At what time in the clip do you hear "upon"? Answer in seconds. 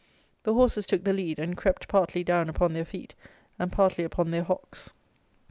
2.49-2.73, 4.03-4.31